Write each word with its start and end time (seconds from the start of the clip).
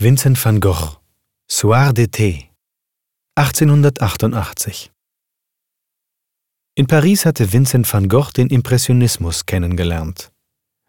Vincent 0.00 0.38
van 0.38 0.60
Gogh 0.60 1.00
Soir 1.48 1.92
d'été 1.92 2.50
1888 3.34 4.92
In 6.74 6.86
Paris 6.86 7.24
hatte 7.24 7.52
Vincent 7.52 7.84
van 7.92 8.08
Gogh 8.08 8.30
den 8.30 8.46
Impressionismus 8.46 9.44
kennengelernt. 9.44 10.30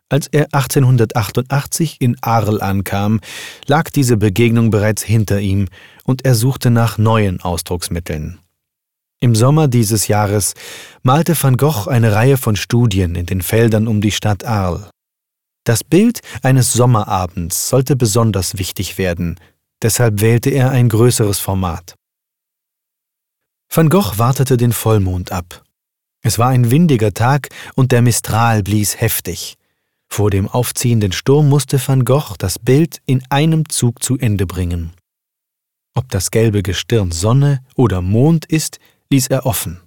Als 0.10 0.28
er 0.28 0.46
1888 0.52 1.96
in 2.00 2.18
Arles 2.22 2.62
ankam, 2.62 3.20
lag 3.66 3.90
diese 3.90 4.16
Begegnung 4.16 4.70
bereits 4.70 5.02
hinter 5.02 5.40
ihm 5.40 5.70
und 6.04 6.24
er 6.24 6.36
suchte 6.36 6.70
nach 6.70 7.00
neuen 7.00 7.42
Ausdrucksmitteln. 7.42 8.38
Im 9.20 9.34
Sommer 9.34 9.68
dieses 9.68 10.08
Jahres 10.08 10.54
malte 11.02 11.34
van 11.42 11.58
Gogh 11.58 11.88
eine 11.88 12.14
Reihe 12.14 12.38
von 12.38 12.56
Studien 12.56 13.16
in 13.16 13.26
den 13.26 13.42
Feldern 13.42 13.88
um 13.88 14.02
die 14.02 14.12
Stadt 14.12 14.44
Arles. 14.44 14.92
Das 15.70 15.84
Bild 15.84 16.22
eines 16.42 16.74
Sommerabends 16.74 17.70
sollte 17.70 17.96
besonders 17.96 18.58
wichtig 18.58 18.98
werden, 18.98 19.40
deshalb 19.84 20.20
wählte 20.20 20.50
er 20.50 20.72
ein 20.72 20.90
größeres 20.90 21.38
Format. 21.38 21.94
Van 23.72 23.90
Gogh 23.90 24.18
wartete 24.18 24.58
den 24.58 24.72
Vollmond 24.72 25.32
ab. 25.32 25.64
Es 26.24 26.40
war 26.40 26.48
ein 26.48 26.72
windiger 26.72 27.14
Tag 27.14 27.50
und 27.76 27.92
der 27.92 28.02
Mistral 28.02 28.64
blies 28.64 29.00
heftig. 29.00 29.60
Vor 30.08 30.32
dem 30.32 30.48
aufziehenden 30.48 31.12
Sturm 31.12 31.50
musste 31.50 31.80
van 31.80 32.04
Gogh 32.04 32.34
das 32.40 32.58
Bild 32.58 33.00
in 33.06 33.22
einem 33.30 33.70
Zug 33.70 34.02
zu 34.02 34.18
Ende 34.18 34.48
bringen. 34.48 34.94
Ob 35.94 36.10
das 36.10 36.32
gelbe 36.32 36.64
Gestirn 36.64 37.12
Sonne 37.12 37.64
oder 37.76 38.02
Mond 38.02 38.48
ist, 38.48 38.80
ließ 39.12 39.28
er 39.28 39.46
offen. 39.46 39.80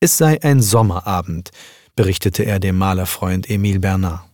Es 0.00 0.18
sei 0.18 0.42
ein 0.42 0.60
Sommerabend, 0.60 1.50
berichtete 1.94 2.42
er 2.42 2.58
dem 2.58 2.76
Malerfreund 2.76 3.48
Emile 3.48 3.78
Bernard. 3.78 4.29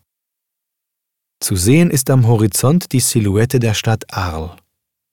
Zu 1.40 1.56
sehen 1.56 1.90
ist 1.90 2.10
am 2.10 2.26
Horizont 2.26 2.92
die 2.92 3.00
Silhouette 3.00 3.60
der 3.60 3.74
Stadt 3.74 4.04
Arles. 4.12 4.52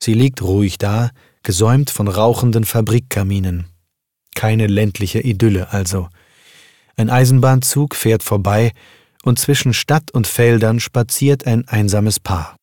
Sie 0.01 0.13
liegt 0.13 0.41
ruhig 0.41 0.77
da, 0.77 1.11
gesäumt 1.43 1.89
von 1.89 2.07
rauchenden 2.07 2.65
Fabrikkaminen. 2.65 3.65
Keine 4.35 4.67
ländliche 4.67 5.19
Idylle 5.19 5.71
also. 5.71 6.09
Ein 6.95 7.09
Eisenbahnzug 7.09 7.95
fährt 7.95 8.23
vorbei, 8.23 8.71
und 9.23 9.39
zwischen 9.39 9.73
Stadt 9.73 10.11
und 10.11 10.27
Feldern 10.27 10.79
spaziert 10.79 11.45
ein 11.47 11.67
einsames 11.67 12.19
Paar. 12.19 12.55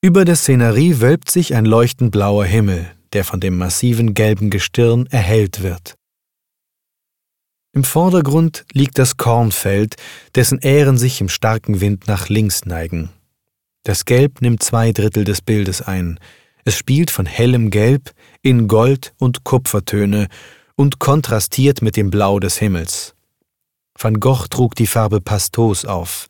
Über 0.00 0.24
der 0.24 0.36
Szenerie 0.36 1.00
wölbt 1.00 1.30
sich 1.30 1.54
ein 1.54 1.64
leuchtend 1.64 2.12
blauer 2.12 2.44
Himmel, 2.44 2.90
der 3.12 3.24
von 3.24 3.40
dem 3.40 3.58
massiven 3.58 4.14
gelben 4.14 4.50
Gestirn 4.50 5.06
erhellt 5.06 5.62
wird. 5.62 5.97
Im 7.72 7.84
Vordergrund 7.84 8.64
liegt 8.72 8.98
das 8.98 9.16
Kornfeld, 9.16 9.96
dessen 10.34 10.58
Ähren 10.60 10.98
sich 10.98 11.20
im 11.20 11.28
starken 11.28 11.80
Wind 11.80 12.08
nach 12.08 12.28
links 12.28 12.64
neigen. 12.64 13.10
Das 13.84 14.04
Gelb 14.04 14.40
nimmt 14.40 14.62
zwei 14.62 14.92
Drittel 14.92 15.24
des 15.24 15.42
Bildes 15.42 15.82
ein. 15.82 16.18
Es 16.64 16.76
spielt 16.76 17.10
von 17.10 17.26
hellem 17.26 17.70
Gelb 17.70 18.12
in 18.42 18.68
Gold- 18.68 19.12
und 19.18 19.44
Kupfertöne 19.44 20.28
und 20.76 20.98
kontrastiert 20.98 21.82
mit 21.82 21.96
dem 21.96 22.10
Blau 22.10 22.40
des 22.40 22.58
Himmels. 22.58 23.14
Van 23.98 24.20
Gogh 24.20 24.46
trug 24.48 24.74
die 24.74 24.86
Farbe 24.86 25.20
Pastos 25.20 25.84
auf. 25.84 26.26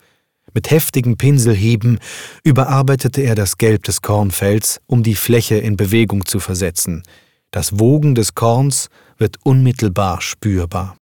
Mit 0.55 0.71
heftigen 0.71 1.17
Pinselhieben 1.17 1.99
überarbeitete 2.43 3.23
er 3.23 3.35
das 3.35 3.59
Gelb 3.59 3.85
des 3.85 4.03
Kornfelds, 4.03 4.81
um 4.87 5.03
die 5.03 5.15
Fläche 5.15 5.57
in 5.57 5.77
Bewegung 5.77 6.27
zu 6.27 6.41
versetzen. 6.41 7.03
Das 7.51 7.79
Wogen 7.79 8.15
des 8.15 8.35
Korns 8.35 8.89
wird 9.19 9.37
unmittelbar 9.45 10.21
spürbar. 10.21 10.98